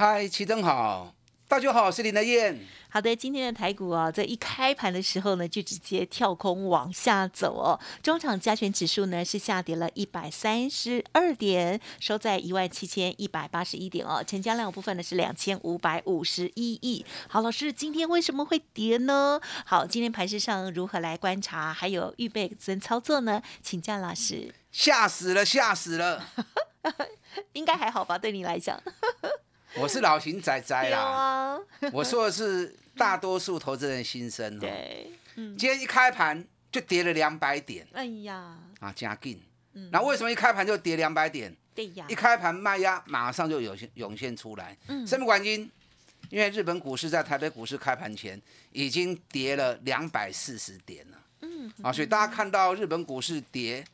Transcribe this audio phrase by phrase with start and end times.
[0.00, 1.12] 嗨，齐正好，
[1.48, 2.56] 大家好，我是林德燕。
[2.88, 7.74] 好的，今天的台股啊，在一开盘的时候呢，就直接跳空往下走哦。
[8.00, 14.22] 中场加权指数呢是下跌了一百三十二点，收在一万七千一百八十一点哦。
[14.24, 17.04] 成交量部分呢是两千五百五十一亿。
[17.28, 19.40] 好，老师，今天为什么会跌呢？
[19.66, 23.42] 好，今天盘市上如何来观察，还有预备怎操作呢？
[23.60, 24.54] 请教老师。
[24.70, 26.24] 吓死了，吓死了。
[27.54, 28.16] 应该还好吧？
[28.16, 28.80] 对你来讲。
[29.80, 31.58] 我是老型仔仔啦，啊，
[31.92, 34.60] 我说的是大多数投资人心声哦。
[34.60, 39.40] 对，嗯，今天一开盘就跌了两百点哎呀，啊，加劲。
[39.92, 41.54] 那为什么一开盘就跌两百点？
[41.72, 44.76] 对呀一，开盘卖压马上就涌现涌现出来。
[44.88, 45.70] 嗯什么原因？
[46.30, 48.40] 因为日本股市在台北股市开盘前
[48.72, 51.18] 已经跌了两百四十点了。
[51.42, 53.84] 嗯，啊，所以大家看到日本股市跌，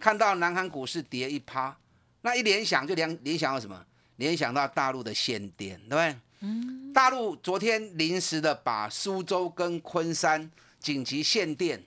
[0.00, 1.76] 看到南韩股市跌一趴，
[2.22, 3.84] 那一联想就联联想到什么？
[4.18, 6.16] 联想到大陆的限电，对不对？
[6.40, 11.82] 嗯，大陆昨天临时的把苏州跟昆山紧急限电，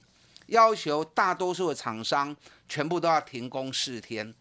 [0.47, 2.35] 要求大多数的厂商
[2.67, 4.33] 全部都要停工四天。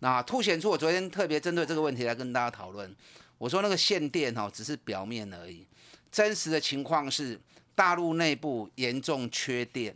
[0.00, 2.94] 那凸显出我昨天特别针对这个问题来跟大家讨论。
[3.36, 5.66] 我说那个限电哦，只是表面而已，
[6.10, 7.40] 真实的情况是
[7.74, 9.94] 大陆内部严重缺电，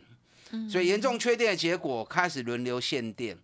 [0.69, 3.37] 所以严重缺电的结果开始轮流限电，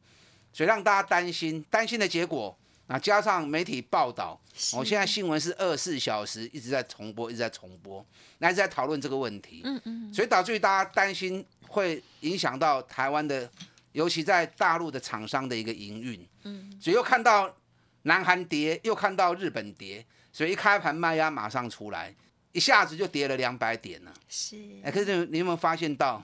[0.52, 2.58] 所以让大家担心，担心的结果。
[2.92, 4.40] 那加上媒体报道，
[4.73, 8.04] 我、现在新闻是二十四小时一直在重播，一直在重播，
[8.40, 13.48] 那一直在讨论这个问题，嗯嗯，所以导致于大家担心会影响到台湾的，
[13.92, 17.55] 尤其在大陆的厂商的一个营运，嗯，所以又看到
[18.02, 22.11] 南韩跌，又看到日本跌，所以一开盘卖压马上出来，
[22.54, 24.11] 一下子就跌了两百点了。
[24.28, 26.23] 是，哎，可是你有没有发现到，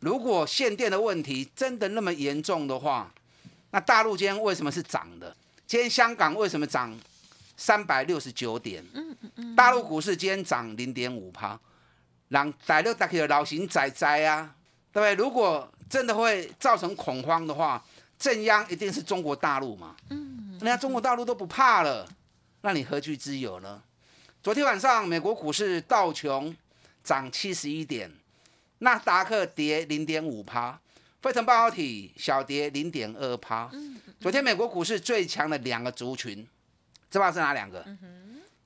[0.00, 3.14] 如果限电的问题真的那么严重的话，
[3.70, 5.36] 那大陆今天为什么是涨的？
[5.66, 6.96] 今天香港为什么涨
[7.56, 8.84] 三百六十九点？
[8.92, 11.58] 嗯嗯嗯，大陆股市今天涨零点五趴，
[12.28, 14.54] 让大陆大家老型仔仔啊，
[14.92, 15.14] 对不对？
[15.14, 17.82] 如果真的会造成恐慌的话，
[18.18, 19.96] 正央一定是中国大陆嘛。
[20.10, 22.06] 嗯，人家中国大陆都不怕了，
[22.60, 23.82] 那你何惧之有呢？
[24.42, 26.54] 昨天晚上美国股市道琼
[27.02, 28.12] 涨七十一点，
[28.78, 30.78] 纳斯达克跌零点五趴，
[31.24, 33.70] 费城半导体小跌零点二趴。
[34.20, 36.46] 昨天美国股市最强的两个族群，
[37.10, 37.82] 知道是哪两个？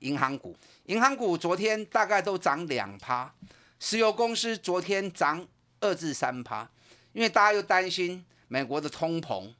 [0.00, 3.32] 银行股，银行股昨天大概都涨两趴，
[3.78, 5.46] 石油公司昨天涨
[5.78, 6.69] 二至三趴，
[7.12, 9.54] 因为大家又担心美国的通膨。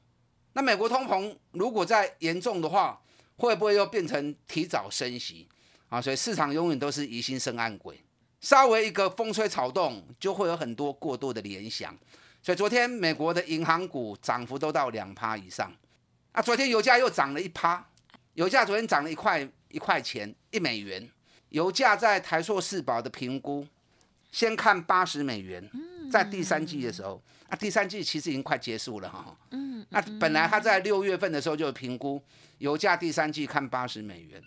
[0.51, 3.01] 那美国通膨如果再严重的话，
[3.37, 5.47] 会不会又变成提早升息
[5.87, 6.01] 啊？
[6.01, 7.97] 所以市场永远都是疑心生暗鬼，
[8.41, 11.97] 稍微一个风吹草动，就会有很多过度的联想。
[12.49, 15.71] 所以昨天美国的银行股涨幅都到两趴以上。
[16.31, 17.87] 啊，昨天油价又涨了一趴，
[18.33, 21.07] 油价昨天涨了一块一块钱一美元，
[21.49, 23.67] 油价在台硕四宝的评估，
[24.31, 25.69] 先看八十美元，
[26.11, 29.37] 在第三季的时候，啊，第三季其实已经快结束了哈。
[29.51, 32.19] 嗯，那本来他在六月份的时候就评估
[32.57, 34.41] 油价第三季看八十美元，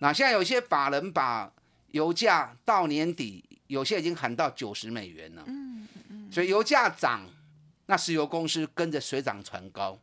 [0.00, 1.52] 那现在有些法人把
[1.92, 5.44] 油价到年底，有些已经喊到九十美元了。
[5.46, 5.97] 嗯嗯
[6.30, 7.26] 所以油价涨，
[7.86, 9.98] 那石油公司跟着水涨船高，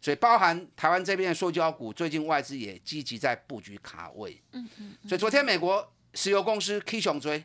[0.00, 4.40] 所以包含台湾这边的塑胶股，最近外资也积极在布局卡位。
[4.52, 7.44] 嗯嗯，所以昨天美国石油公司 K 熊追，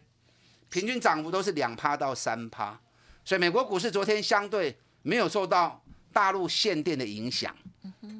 [0.70, 2.80] 平均涨幅都是两趴到三趴，
[3.24, 7.56] 所以美国股市昨天相对没有受到大陆限电的影响。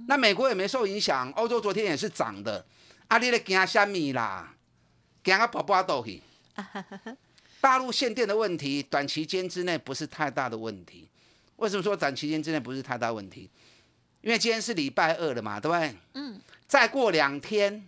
[0.08, 2.66] 那美国也没受影响，欧洲昨天也是涨的。
[3.08, 4.56] 啊，你咧惊虾米啦？
[5.24, 6.22] 惊啊，跑跑倒去。
[7.66, 11.10] 大陆限电的问题，短期间之内不是太大的问题。
[11.56, 13.50] 为什么说短期间之内不是太大问题？
[14.22, 15.96] 因为今天是礼拜二了嘛，对不对？
[16.14, 16.40] 嗯。
[16.68, 17.84] 再过两天，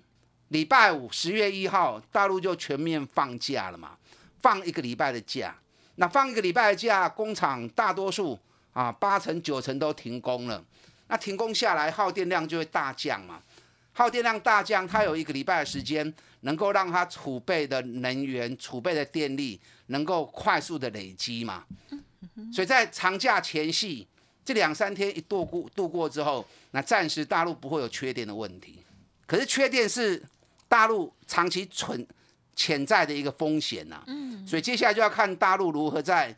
[0.47, 3.95] 礼拜五十月一号，大陆就全面放假了嘛，
[4.39, 5.55] 放一个礼拜的假。
[5.97, 8.39] 那放一个礼拜的假，工厂大多数
[8.73, 10.65] 啊八成九成都停工了。
[11.07, 13.39] 那停工下来，耗电量就会大降嘛。
[13.93, 16.11] 耗电量大降，它有一个礼拜的时间，
[16.47, 21.65] 能够让它储备的能源、储备的电力能够快速的累积嘛。
[22.53, 24.07] 所以在长假前夕，
[24.45, 28.79] 这两三天一度过度过之后，那暂时大陆不会有缺电的问题。
[29.25, 30.23] 可是缺电是
[30.69, 32.07] 大陆长期存
[32.55, 34.01] 潜在的一个风险呐。
[34.07, 36.33] 嗯，所以接下来就要看大陆如何在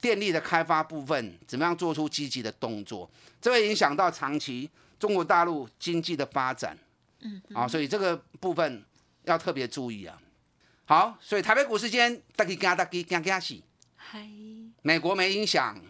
[0.00, 3.08] 电力的开发部分怎么样做出积极的动作，
[3.38, 6.74] 这会影响到长期中国大陆经济的发展。
[7.20, 8.82] 嗯，啊，所以这个部分
[9.24, 10.20] 要特别注意啊。
[10.84, 13.62] 好，所以台北股市今天大家惊大家惊惊死。
[13.96, 14.28] 嗨，
[14.82, 15.80] 美国没影响，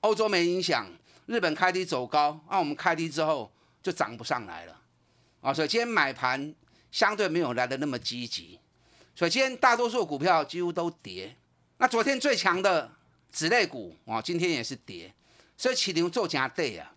[0.00, 0.86] 欧洲没影响，
[1.26, 3.50] 日本开低走高，那我们开低之后
[3.82, 4.80] 就涨不上来了。
[5.40, 6.54] 啊，所以今天买盘
[6.90, 8.58] 相对没有来的那么积极，
[9.14, 11.36] 所以今天大多数股票几乎都跌。
[11.78, 12.92] 那昨天最强的。
[13.28, 15.12] 子类股啊，今天也是跌，
[15.58, 16.90] 所以起牛做假对啊。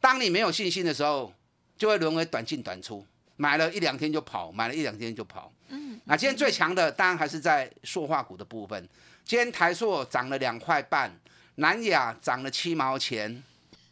[0.00, 1.32] 当你没有信心的时候，
[1.78, 3.06] 就会沦为短进短出，
[3.36, 5.52] 买了一两天就跑，买了一两天就跑。
[5.68, 8.88] 嗯，那今天最强的当然还是在塑化股的部分。
[9.24, 11.12] 今天台塑涨了两块半，
[11.56, 13.42] 南亚涨了七毛钱，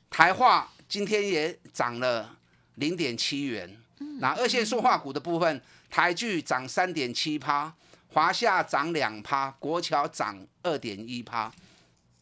[0.09, 2.37] 台化今天也涨了
[2.77, 3.77] 零点七元。
[4.21, 5.61] 那二线塑化股的部分，
[5.91, 7.73] 台剧涨三点七趴，
[8.09, 11.53] 华夏涨两趴，国桥涨二点一趴。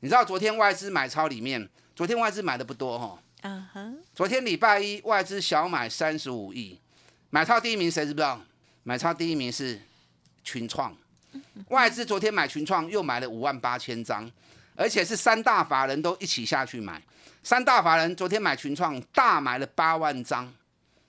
[0.01, 3.19] 你知道昨天外资买超里面，昨天外资买的不多哈。
[3.43, 4.03] 嗯哼。
[4.15, 6.81] 昨天礼拜一外资小买三十五亿，
[7.35, 8.39] 买超第一名谁知不知道？
[8.83, 9.81] 买超第一名是
[10.45, 10.95] 群创。
[11.69, 14.31] 外资昨天买群创又买了五万八千张，
[14.77, 17.03] 而且是三大法人都一起下去买。
[17.43, 20.53] 三大法人昨天买群创大买了八万张，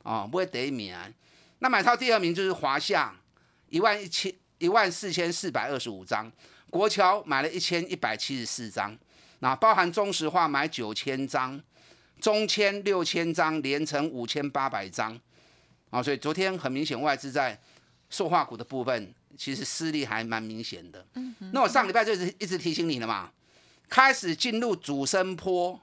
[0.04, 0.96] 哦，不会得一名。
[1.60, 3.14] 那买超第二名就是华夏，
[3.68, 6.32] 一万一千一万四千四百二十五张。
[6.70, 8.98] 国桥买了一千一百七十四张，
[9.40, 11.62] 那包含中石化买九千张，
[12.22, 15.20] 中签六千张，连成五千八百张，
[15.94, 17.56] 啊，所以昨天很明显外资在
[18.10, 21.06] 塑化股的部分其实失利还蛮明显的。
[21.14, 23.32] 嗯，那我上礼拜就是一直提醒你了嘛，
[23.88, 25.80] 开始进入主升坡，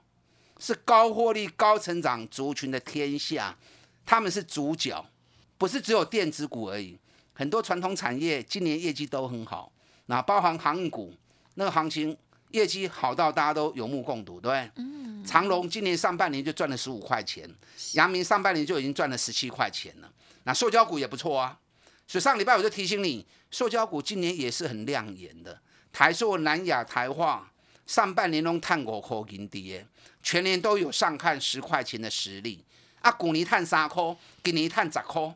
[0.59, 3.57] 是高获利、高成长族群的天下，
[4.05, 5.05] 他们是主角，
[5.57, 6.99] 不是只有电子股而已，
[7.31, 9.71] 很多传统产业今年业绩都很好。
[10.07, 11.13] 那包含航运股，
[11.55, 12.17] 那个行情
[12.53, 14.71] 业绩好到大家都有目共睹，对不对？
[14.77, 15.23] 嗯。
[15.23, 17.47] 长隆今年上半年就赚了十五块钱，
[17.93, 20.11] 阳明上半年就已经赚了十七块钱了。
[20.45, 21.59] 那塑胶股也不错啊，
[22.07, 25.61] 所以上礼拜我就提醒你，塑胶股今年也是很亮眼的。
[25.93, 27.51] 台塑、南亚、台化
[27.85, 29.85] 上半年都探过口金跌，
[30.23, 32.65] 全年都有上看十块钱的实力。
[33.01, 34.03] 啊，股尼探三块，
[34.43, 35.35] 今年探十块，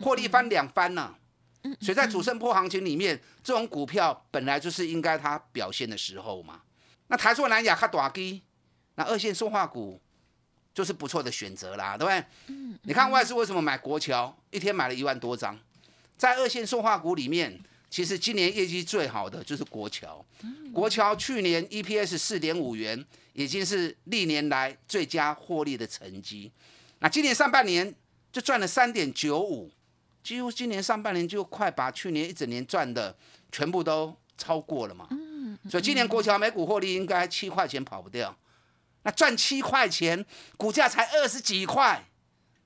[0.00, 1.14] 获利翻两番呢。
[1.80, 6.62] 所以在主升坡行情里面，这种股票本来就是应该它表现的时候嘛。
[7.08, 8.42] 那台塑、南亚、卡大基，
[8.94, 10.00] 那二线塑化股
[10.72, 12.24] 就是不错的选择啦，对不对？
[12.46, 12.78] 嗯。
[12.84, 15.58] 你看外资为什么买国桥，一天买了一万多张？
[16.16, 17.60] 在二线塑化股里面，
[17.90, 20.24] 其实今年业绩最好的就是国桥。
[20.72, 23.04] 国桥去年 EPS 四点五元，
[23.34, 26.50] 已经是历年来最佳获利的成绩。
[27.00, 27.94] 那今年上半年
[28.32, 29.70] 就赚了三点九五。
[30.22, 33.16] 几乎今年上半年就快把去年一整年赚的
[33.50, 35.08] 全部都超过了嘛，
[35.68, 38.34] 所以今年国桥每股获利应该七块钱跑不掉，
[39.02, 40.24] 那赚七块钱，
[40.56, 42.06] 股价才二十几块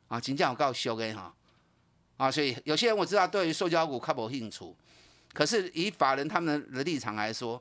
[0.08, 0.20] 啊！
[0.20, 1.34] 金价我告诉你哈，
[2.16, 4.74] 啊，所以有些人我知道对于塑胶股看不兴趣，
[5.32, 7.60] 可是以法人他们的立场来说，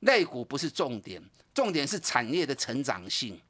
[0.00, 1.22] 类股不是重点，
[1.54, 3.40] 重点是产业的成长性。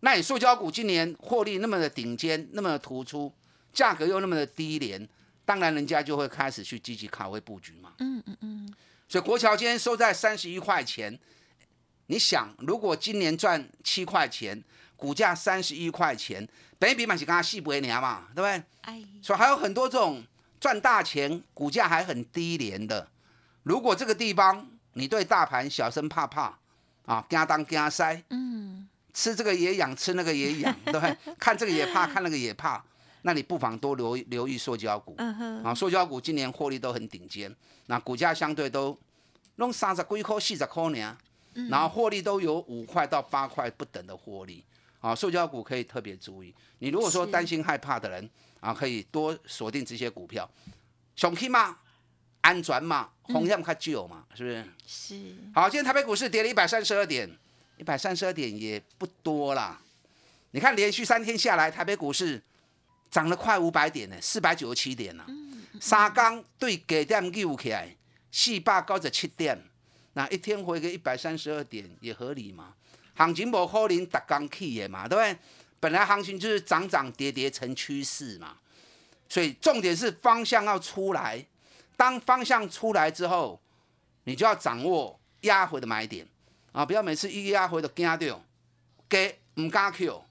[0.00, 3.32] 那你塑胶股今年获利那么的顶尖，那么的突出。
[3.76, 5.06] 价格又那么的低廉，
[5.44, 7.92] 当然人家就会开始去积极卡位布局嘛。
[7.98, 8.74] 嗯嗯嗯。
[9.06, 11.16] 所以国桥今天收在三十一块钱，
[12.06, 14.64] 你想，如果今年赚七块钱，
[14.96, 18.64] 股价三十一块钱，等于比满是跟他细不一年嘛，对不对？
[18.80, 19.04] 哎。
[19.22, 20.24] 所以还有很多这种
[20.58, 23.06] 赚大钱，股价还很低廉的。
[23.62, 26.58] 如果这个地方你对大盘小生怕怕
[27.04, 31.16] 啊，跟他当跟他塞，嗯，吃这个也痒，吃那个也痒，对不对？
[31.38, 32.82] 看这个也怕，看那个也怕。
[33.26, 35.16] 那你不妨多留留意塑胶股，
[35.64, 37.52] 啊，塑胶股今年获利都很顶尖，
[37.86, 38.96] 那股价相对都
[39.56, 41.18] 弄三十几块、四十块呢，
[41.68, 44.62] 然后获利都有五块到八块不等的获利，
[45.00, 46.54] 啊，塑胶股可以特别注意。
[46.78, 48.30] 你如果说担心害怕的人，
[48.60, 50.48] 啊，可以多锁定这些股票，
[51.16, 51.78] 雄起嘛，
[52.42, 54.64] 安全嘛，风险较少嘛，是不是？
[54.86, 55.34] 是。
[55.52, 57.28] 好，今天台北股市跌了一百三十二点，
[57.76, 59.80] 一百三十二点也不多啦。
[60.52, 62.40] 你看连续三天下来，台北股市。
[63.16, 65.24] 涨了快五百点呢，四百九十七点啊。
[65.80, 67.96] 三刚对给点扭起来，
[68.30, 69.58] 四百九十七点，
[70.12, 72.74] 那一天回个一百三十二点也合理嘛？
[73.14, 75.38] 行情无可能达刚起的嘛，对不对？
[75.80, 78.58] 本来行情就是涨涨跌跌成趋势嘛，
[79.30, 81.42] 所以重点是方向要出来。
[81.96, 83.58] 当方向出来之后，
[84.24, 86.28] 你就要掌握压回的买点
[86.72, 88.44] 啊，不要每次一压回都惊掉，
[89.08, 90.22] 给唔敢 Q，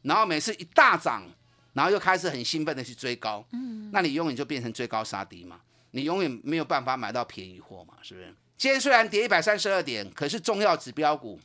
[0.00, 1.28] 然后每次一大涨。
[1.72, 5.60] 然后又开始很兴奋的去追高，嗯，那你永远就变成追高杀低嘛，
[5.92, 8.34] 你永远没有办法买到便宜货嘛，是不是？
[8.56, 11.40] 今天虽然跌一百三十二点，可是重要指标股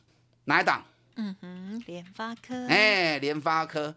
[0.46, 0.84] 哪一档？
[1.16, 3.96] 嗯哼，联发科，哎，联发科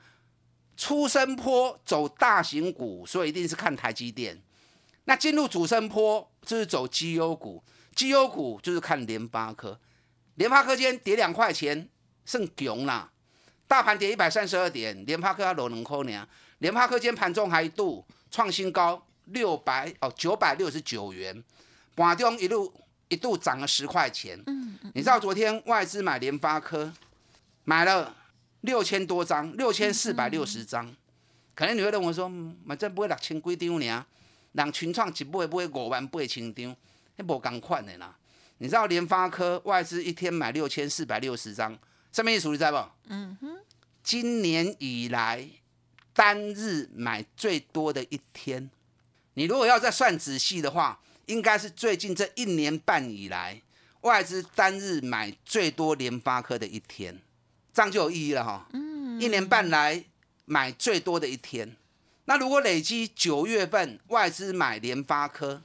[0.77, 4.41] 出生坡走大型股，所以一定是看台积电。
[5.05, 7.65] 那进入主升坡就是走绩优股，
[7.97, 9.81] 绩优股就是看联发科。
[10.37, 11.89] 联发科今天跌两块钱，
[12.25, 13.11] 剩穷啦。
[13.69, 16.27] 大盘跌一百三十二点，联发科要落两块呢。
[16.61, 21.45] 联发科今天盘中还一度创新高六百哦九百六十九元，
[21.95, 22.73] 盘中一路
[23.09, 24.43] 一度涨了十块钱。
[24.47, 24.91] 嗯嗯。
[24.95, 26.91] 你知道昨天外资买联发科
[27.65, 28.17] 买了
[28.63, 30.91] 六千多张，六千四百六十张。
[31.55, 32.27] 可能你会认为说，
[32.67, 34.07] 反正不会六千几张呢，
[34.53, 36.75] 人群创一买买五万八千张，
[37.17, 38.17] 那无共款的啦。
[38.57, 41.79] 你知道联发科外资一天买六千四百六十张，
[42.13, 42.49] 什么意思？
[42.49, 42.77] 你知不？
[43.09, 43.59] 嗯哼。
[44.03, 45.49] 今年以来
[46.13, 48.71] 单日买最多的一天，
[49.35, 53.61] 你如果要再算仔细的话，应该是最近这一年半以来
[54.01, 57.21] 外资单日买最多联发科的一天，
[57.73, 58.67] 这样就有意义了哈。
[58.73, 59.21] 嗯。
[59.21, 60.05] 一年半来
[60.45, 61.77] 买最多的一天，
[62.25, 65.63] 那如果累积九月份外资买联发科。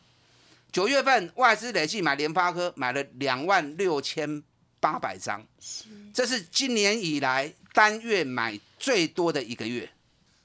[0.72, 4.42] 九月份外资累计买联发科买了两万六千
[4.84, 5.42] 八百张，
[6.14, 9.90] 这是今年以来单月买最多的一个月。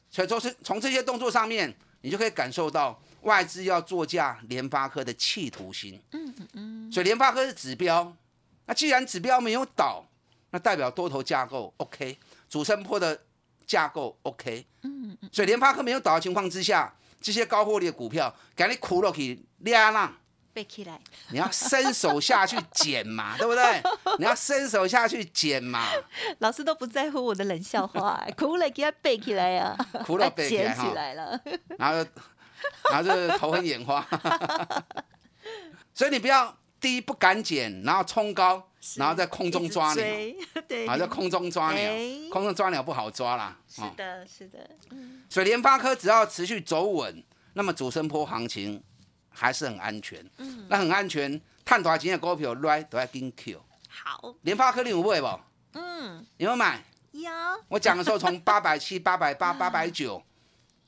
[0.09, 6.01] 所以说是从这些动作上面，你就可以感受到外资要作价联发科的企图心。
[6.13, 6.93] 嗯嗯嗯。
[6.93, 8.17] 所以联发科是指标，
[8.67, 10.07] 那既然指标没有倒，
[10.51, 12.17] 那代表多头架构 OK，
[12.49, 13.21] 主升坡的
[13.67, 14.65] 架构 OK。
[14.83, 15.29] 嗯嗯。
[15.33, 16.95] 所以联发科没有倒的情况之下。
[17.21, 19.45] 这些高获利的股票，给你苦落去，
[20.59, 21.01] 背起来，
[21.31, 23.81] 你要伸手下去捡嘛， 对不对？
[24.19, 25.87] 你要伸手下去捡嘛。
[26.39, 31.41] 老师都不在乎我的冷笑话， 苦了给他背起来呀，苦了背起来了，
[31.79, 32.11] 然后，
[32.91, 34.05] 然后就头很眼花。
[35.95, 38.65] 所以你不要第一不敢捡，然后冲高。
[38.97, 40.05] 然后在空中抓鸟，
[40.67, 41.93] 对，啊，在空中抓鸟，
[42.31, 43.57] 空中抓鸟不好抓啦。
[43.69, 44.59] 是的，是的。
[45.29, 47.23] 所以联发科只要持续走稳，
[47.55, 48.83] 那么主升坡行情
[49.39, 50.19] 还是很安全。
[50.39, 53.63] 嗯，那很安全，探多钱的股票来都要跟 Q。
[53.89, 55.41] 好，联发科你有买不？
[55.75, 56.83] 嗯，有没有买？
[57.13, 57.31] 有。
[57.69, 60.21] 我讲的时候从 八百七、八百八、八百九，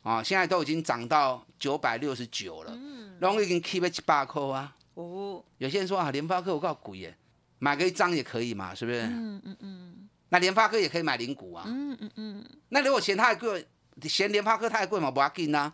[0.02, 2.72] 啊，现在都已经涨到九百六十九了。
[2.74, 4.74] 嗯，然后已经 keep 七八块啊。
[4.94, 5.44] 哦。
[5.58, 7.16] 有些人说啊，联发科我告贵耶。
[7.60, 9.02] 买个一张也可以嘛，是不是？
[9.02, 10.08] 嗯嗯嗯。
[10.30, 11.64] 那联发科也可以买零股啊。
[11.66, 12.44] 嗯嗯嗯。
[12.70, 13.66] 那如果嫌太贵，
[14.02, 15.72] 嫌联发科太贵嘛，不要紧啊，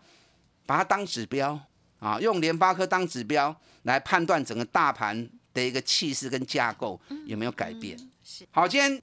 [0.66, 1.60] 把它当指标
[1.98, 7.98] 啊，用联发科当指标来判断整个大盘的一个气势跟架构有没有改变。
[8.22, 8.46] 是。
[8.50, 9.02] 好，今天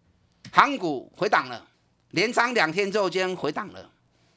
[0.51, 1.65] 航股回档了，
[2.11, 3.89] 连涨两天之后，今天回档了。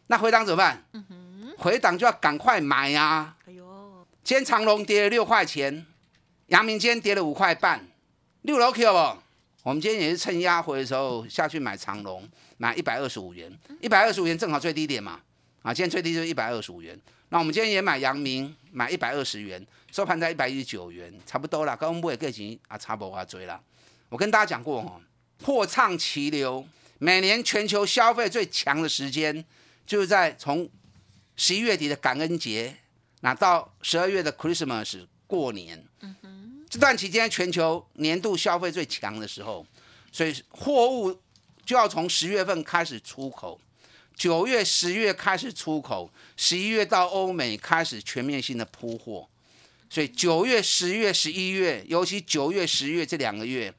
[0.06, 0.82] 那回档怎么办？
[0.92, 1.52] 嗯。
[1.58, 3.34] 回档就要赶快买呀。
[3.46, 4.06] 哎呦。
[4.22, 5.86] 今天长隆跌了六块钱，
[6.46, 7.86] 阳明今天跌了五块半。
[8.42, 9.18] 六楼 Q 不？
[9.62, 15.20] 我们今天也是趁压回的时候下去买长龙，买一百二十五元，一百二十五元正好最低点嘛。
[15.62, 16.96] 啊，今天最低就是一百二十五元。
[17.36, 19.62] 那我们今天也买阳明，买一百二十元，
[19.92, 21.76] 收盘在一百一十九元，差不多了。
[21.76, 23.60] 刚不会价钱啊，差不多追了。
[24.08, 24.98] 我跟大家讲过哦，
[25.44, 26.66] 货畅其流，
[26.96, 29.44] 每年全球消费最强的时间
[29.84, 30.66] 就是在从
[31.36, 32.74] 十一月底的感恩节，
[33.20, 35.84] 那到十二月的 Christmas 过年。
[36.70, 39.66] 这段期间，全球年度消费最强的时候，
[40.10, 41.20] 所以货物
[41.66, 43.60] 就要从十月份开始出口，
[44.16, 49.28] 九月、十月开始出口，十一月到欧美开始全面性的铺货，
[49.88, 53.72] 所以九月、十月、十一月，尤其九月、十月这两个月，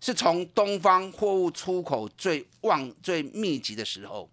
[0.00, 4.28] 是从东方货物出口最旺、最密集的时候，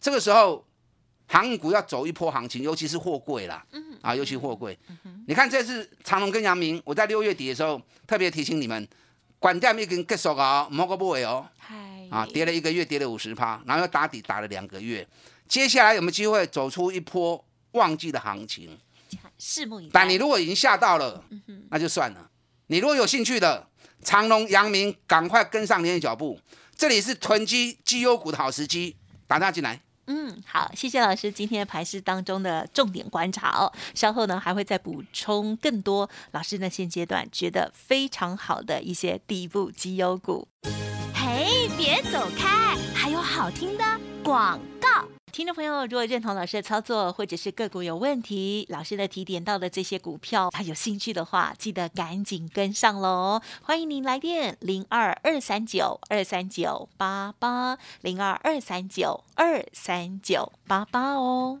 [0.00, 0.64] 这个时候。
[1.30, 3.62] 航股要走一波行情，尤其是货柜啦，
[4.00, 4.74] 啊，尤其货柜。
[5.26, 8.88] 你看这次长隆跟阳明，我在六月底的时候特别提醒你们，
[9.38, 11.46] 管价已经结束啊，莫个不为哦。
[12.10, 15.06] 啊，跌了一个月，跌了五十趴，然后又打底打了两个月，
[15.46, 18.78] 接下来有没有机会走出一波旺季的行情？
[19.38, 19.90] 拭目以待。
[19.92, 21.24] 但你如果已经吓到了，
[21.70, 22.30] 那就算了。
[22.66, 23.66] 你如果有兴趣的，
[24.02, 26.38] 长隆、阳明，赶快跟上您的脚步。
[26.76, 28.96] 这里是囤积绩优股的好时机，
[29.26, 29.80] 打电话进来。
[30.06, 33.70] 嗯，好，谢谢老师今天盘市当中的重点观察哦。
[33.94, 40.48] 稍后呢还会再补充更多老师呢现阶段觉得非常好的一些底部绩优股。
[41.78, 43.84] 别走开，还有好听的
[44.24, 45.06] 广告。
[45.30, 53.40] 听众朋友，如果认同老师的操作，或者是个股有问题，老师的提点到的这些股票，他有兴趣的话，记得赶紧跟上喽！
[53.62, 61.60] 欢迎您来电零二二三九二三九八八零二二三九二三九八八哦。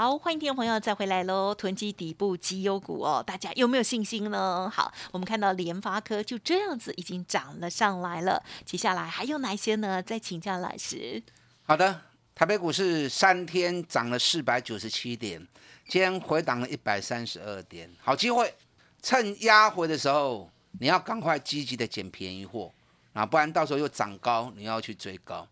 [0.00, 1.54] 好，欢迎听众朋友再回来喽！
[1.54, 4.66] 囤积底部绩优股哦，大家有没有信心呢？
[4.74, 10.02] 好，我们看到联发科就这样子已经涨了上来了，接下来还有哪些呢？
[10.02, 11.22] 再请教老师。
[11.64, 12.00] 好的，
[12.34, 15.46] 台北股市三天涨了四百九十七点，
[15.86, 18.54] 今天回档了一百三十二点，好机会，
[19.02, 22.72] 趁压回的时候，你要赶快积极的捡便宜货
[23.12, 25.46] 啊，不然到时候又涨高，你要去追高。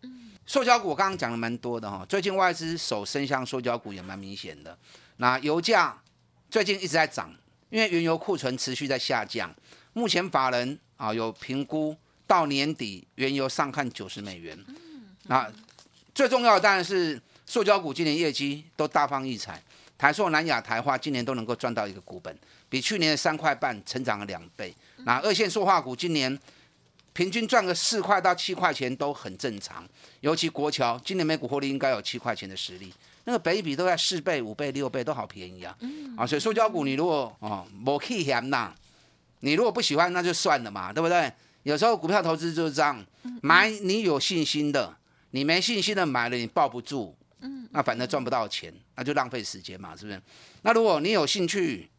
[0.45, 4.75] 塑胶股我刚刚讲的蛮多的哈，最近外资手伸向塑胶股也蛮明显的。
[5.17, 5.95] 那油价
[6.49, 7.31] 最近一直在涨，
[7.69, 9.53] 因为原油库存持续在下降。
[9.93, 14.57] 目前法人啊有评估到年底原油上看九十美元。
[15.23, 15.51] 那
[16.15, 19.61] 最重要的当然是塑胶股今年业绩都大放异彩，
[19.97, 22.35] 台塑、南亚、台化今年都能够赚到一个股本，
[22.69, 24.73] 比去年的三块半成长了两倍。
[24.99, 26.39] 那二线塑化股今年。
[27.13, 29.87] 平均赚个四块到七块钱都很正常，
[30.21, 32.93] 尤其国桥今年每股获利应该有七块钱的实力，
[33.25, 35.75] 那个北比都在四倍、五倍、六倍都好便宜啊！
[36.15, 38.73] 啊，所以塑胶股你如果哦没气嫌呐，
[39.41, 41.31] 你如果不喜欢那就算了嘛，对不对？
[41.63, 43.05] 有时候股票投资就是这样，
[43.41, 44.95] 买你有信心的，
[45.31, 47.15] 你没信心的买了你抱不住，
[47.71, 50.21] 那反正赚不到钱，那就浪费时间嘛，是不是？
[50.61, 51.89] 那如果你有兴趣。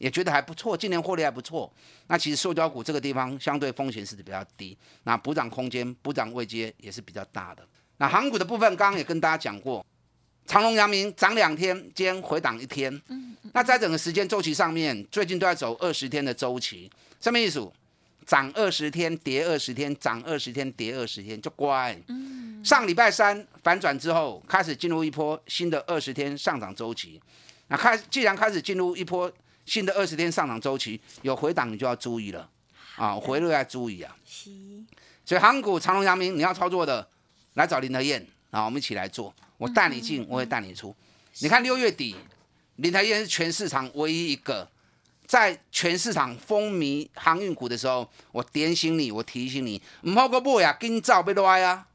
[0.00, 1.70] 也觉得还不错，今年获利还不错。
[2.06, 7.62] 那其实塑胶股这个地方相对风险是比较低，那补涨空间、补涨位阶也是比较大的。
[7.98, 9.84] 那航股的部分，刚刚也跟大家讲过，
[10.46, 12.90] 长隆、阳明涨两天，今天回档一天。
[13.08, 13.36] 嗯。
[13.52, 16.90] 那在整个时间周期上面，最近都在走二十天的周期。
[17.20, 17.70] 什么意思，
[18.24, 21.94] 涨二十天，跌二十天，涨二十天，跌二十天，就乖。
[22.08, 22.64] 嗯。
[22.64, 27.20] 上礼拜三反转之后，开始进入一波新的二十天上涨周期。
[27.68, 29.30] 那开既然开始进入一波。
[29.70, 32.50] 新的二十天上涨周期有回档，你就要注意了
[32.96, 33.14] 啊！
[33.14, 34.12] 回落要注意啊！
[35.24, 37.08] 所以航股长隆、阳明你要操作的，
[37.54, 39.32] 来找林德燕啊，我们一起来做。
[39.58, 40.92] 我带你进，我也带你出。
[41.38, 42.16] 你看六月底，
[42.76, 44.68] 林德燕是全市场唯一一个
[45.24, 51.86] 在全市场风靡航运股的时候，我点醒你，我提醒你，唔好个买呀，跟照被歪啊！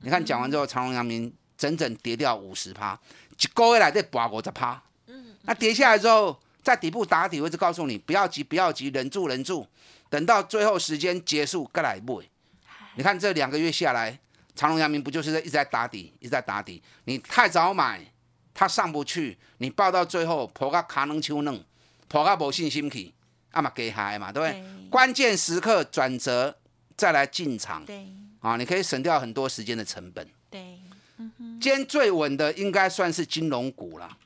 [0.00, 3.00] 你看讲完之后，长隆、阳明整整跌掉五十趴，
[3.40, 4.82] 一个月来再拔五十趴。
[5.06, 6.38] 嗯，那跌下来之后。
[6.64, 9.66] 在底部打底位置，告诉你不要急，不要急，忍住，忍住，
[10.08, 12.24] 等到最后时间结束，再来买。
[12.96, 14.18] 你看这两个月下来，
[14.56, 16.82] 长隆、阳明不就是在一直在打底，一直在打底？
[17.04, 18.00] 你太早买，
[18.54, 21.62] 它上不去，你报到最后破个卡能丘嫩，
[22.08, 23.12] 破个无信心去，
[23.50, 24.88] 啊嘛给嗨嘛，对不对？
[24.88, 26.56] 关键时刻转折
[26.96, 28.06] 再来进场，对，
[28.40, 30.26] 啊，你可以省掉很多时间的成本。
[30.48, 30.78] 对，
[31.60, 34.16] 今天最稳的应该算是金融股了。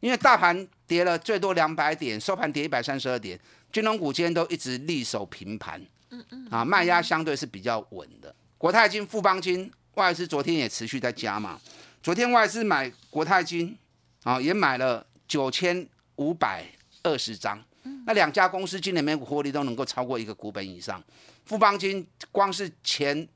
[0.00, 3.38] 因为大盘跌了最多两百点，收盘跌一百三十二点，
[3.72, 8.32] 金融股今天都一直力守平盘，嗯嗯，啊，卖压相对是比较稳的。
[8.56, 11.60] 国泰金、富邦金外资昨天也持续在加嘛，
[12.00, 13.76] 昨天外资买国泰金，
[14.22, 15.84] 啊，也买了九千
[16.16, 16.64] 五百
[17.02, 17.60] 二十张，
[18.06, 21.02] 那两家公司今年每股获利都能够超过一个股本以上。
[21.44, 23.26] 富邦金光是前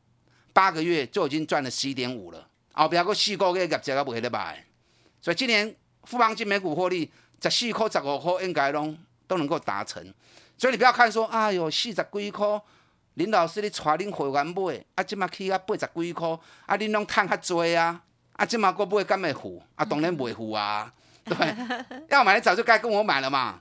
[0.52, 4.54] 八个月就已经赚了十一点五了，后边个四个月业绩都不会得吧，
[5.20, 5.74] 所以今年。
[6.04, 7.10] 富邦金每股获利
[7.42, 10.02] 十四块、十五块，应该拢都能够达成。
[10.58, 12.60] 所以你不要看说，哎呦，四十几块，
[13.14, 16.28] 林老师你带恁会员买，啊，即马起啊八十几块，
[16.66, 18.00] 啊，恁拢趁较多啊，
[18.34, 19.62] 啊，即马个买敢会付？
[19.74, 20.92] 啊，当然袂付啊，
[21.24, 21.36] 对
[22.10, 23.60] 要买早就该跟我买了嘛。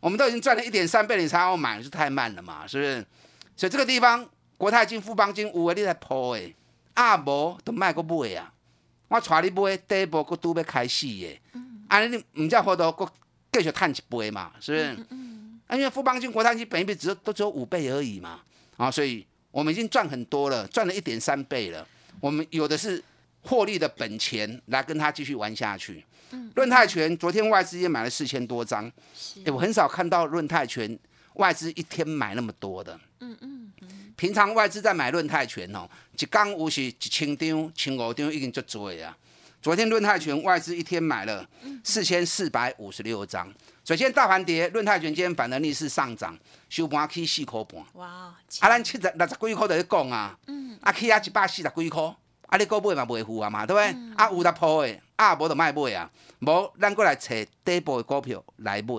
[0.00, 3.06] 我们都已经赚了一点三倍，你才要买，是太慢了嘛，是不是？
[3.56, 6.54] 所以这个地方，国泰金、富邦金有诶，你在抛诶，
[6.94, 8.52] 啊无都卖个买啊。
[9.08, 11.40] 我带你买第一波，佫拄要开始的，
[11.92, 13.06] 安尼你唔才好多，佫
[13.52, 14.84] 继续赚一倍嘛，是不是？
[15.66, 18.40] 啊，因为富邦金、国泰金本一比只有都只有五倍而已嘛，
[18.78, 21.86] 啊，所以我们已经赚很多了，赚了一点三倍了。
[22.18, 23.02] 我们有的是
[23.42, 26.02] 获利的本钱来跟他继续玩下去。
[26.54, 28.90] 论泰拳昨天外资也买了四千多张，
[29.44, 30.98] 哎，我很少看到论泰拳
[31.34, 32.98] 外资一天买那么多的。
[33.20, 33.72] 嗯嗯
[34.16, 35.86] 平常外资在买论泰拳哦，
[36.18, 39.16] 一缸有是一千张、千五张已经足多啊。
[39.62, 41.48] 昨天论泰拳外资一天买了
[41.84, 43.48] 四千四百五十六张。
[43.84, 46.36] 首先大盘跌，论泰拳今天反而逆势上涨，
[46.68, 47.80] 收盘起四块半。
[47.92, 48.06] 哇！
[48.06, 48.34] 啊，
[48.68, 50.36] 咱七十六十几块在讲啊，
[50.80, 52.02] 啊起啊一百四十几块，
[52.48, 54.14] 啊你搁买嘛袂付啊嘛，对不对？
[54.16, 57.28] 啊有得破的，啊无就卖买啊，无咱过来找
[57.64, 58.94] 底部的股票来买。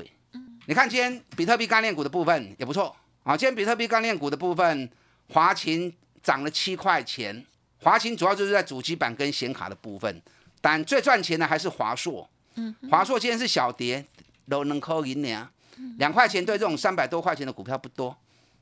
[0.65, 4.89] 你看今天比特币概念股的部分也不错啊，今天比特币概念股的部分，
[5.27, 7.45] 华勤涨了七块钱，
[7.79, 10.21] 华勤主要就是在主机板跟显卡的部分，
[10.63, 12.27] 但最赚钱的还是华硕。
[12.55, 14.03] 嗯，华硕今天是小跌。
[14.45, 15.49] 都能扣银两，
[15.97, 18.13] 两块钱对这种三百多块钱的股票不多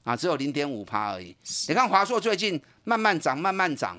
[0.03, 1.35] 啊，只有零点五趴而已。
[1.67, 3.97] 你看华硕最近慢慢涨，慢慢涨，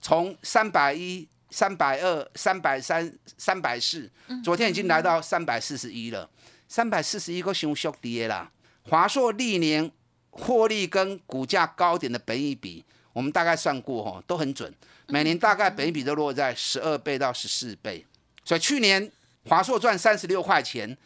[0.00, 4.08] 从三百一、三百二、三百三、三百四，
[4.44, 6.30] 昨天已经来到三百四十一了。
[6.68, 8.48] 三百四十一个熊缩跌啦。
[8.84, 9.90] 华硕历年
[10.30, 14.72] 获利跟股价高点的本益比，我们大概算过吼，都很准，
[15.12, 18.06] 每年大概本益比都落在十二倍到十四倍。
[18.44, 19.10] 所以去年
[19.44, 20.96] 华硕赚三十六块钱。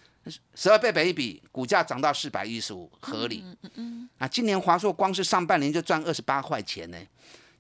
[0.55, 3.43] 十二倍一比，股价涨到四百一十五，合理。
[3.45, 6.99] 嗯嗯啊，今年华硕光是上半年就赚二十八块钱呢，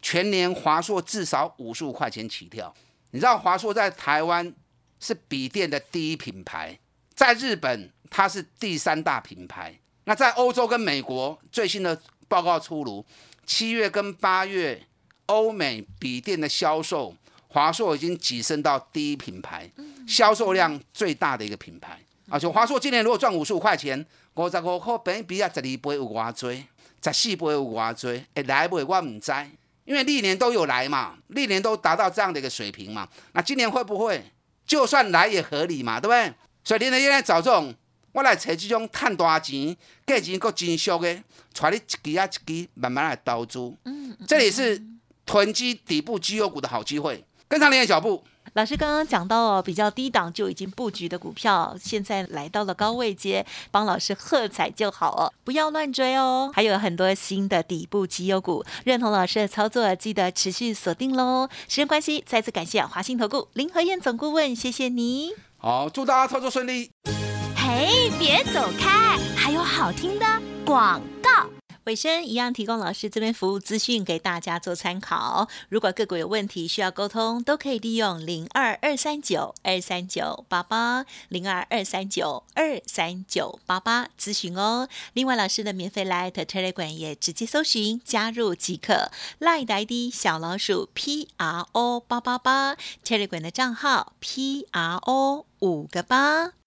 [0.01, 2.73] 全年华硕至少五十五块钱起跳。
[3.11, 4.55] 你知道华硕在台湾
[5.01, 6.79] 是笔电的第一品牌，
[7.17, 9.77] 在日本它是第三大品牌。
[10.05, 13.05] 那在欧洲跟美国最新的报告出炉，
[13.45, 14.81] 七月跟八月
[15.33, 17.15] 欧美笔电的销售，
[17.49, 19.71] 华硕已经跻身到第一品牌，
[20.07, 21.99] 销售量最大的一个品牌。
[22.29, 28.77] 啊，就华硕今年如果赚五十五块钱，五十五块本比啊十二倍有偌多，十四倍有偌多，会来不？
[28.77, 29.33] 我唔知，
[29.85, 33.09] 因为历年都有来嘛，历年都达到这样的一个水平嘛。
[33.33, 34.23] 那今年会不会？
[34.67, 36.33] 就算来也合理嘛，对不对？
[36.63, 37.75] 所以你呢现在找这种，
[38.13, 43.59] 我来找这种赚大钱、价钱够真俗的，带你一支啊一支慢慢来投资。
[43.85, 44.81] 嗯，这里是
[45.25, 48.25] 囤积底部绩优股的好机会，跟上你的脚步。
[48.55, 56.51] 老师刚刚讲到哦，比较低档就已经布局的股票，现在来到了高位阶，帮老师喝彩就好哦，不要乱追哦。
[56.53, 61.49] 还有很多新的底部绩优股，认同老师的操作，记得持续锁定喽。
[61.67, 65.31] 时间关系，再次感谢华信投顾林和燕总顾问，谢谢你。
[65.57, 66.91] 好，祝大家操作顺利。
[67.57, 70.27] 嘿，别走开，还有好听的
[70.67, 71.49] 广告。
[71.85, 75.49] 尾声一样提供老师这边服务资讯给大家做参考。
[75.69, 84.89] 如果个股有问题需要沟通，都可以利用零二二三九二三九八八零二二三九二三九八八咨询哦。
[85.13, 96.62] 另外，老师的免费 Light Telegram 也直接搜寻加入即可，Light ID 小老鼠 P R O 八八八 Telegram 的账号 P R O 五个八。